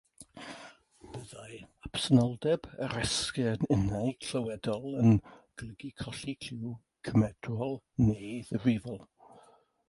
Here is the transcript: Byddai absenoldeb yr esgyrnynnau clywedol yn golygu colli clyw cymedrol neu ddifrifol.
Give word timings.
Byddai 1.15 1.57
absenoldeb 1.89 2.65
yr 2.85 2.95
esgyrnynnau 3.01 4.09
clywedol 4.29 4.97
yn 5.03 5.21
golygu 5.63 5.93
colli 6.05 6.35
clyw 6.47 6.73
cymedrol 7.11 7.79
neu 8.09 8.33
ddifrifol. 8.51 9.01